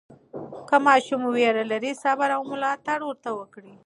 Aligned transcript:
که 0.67 0.75
ماشوم 0.85 1.21
ویره 1.35 1.63
لري، 1.71 1.91
صبر 2.03 2.29
او 2.37 2.41
ملاتړ 2.51 2.99
ورته 3.05 3.29
وکړئ. 3.39 3.71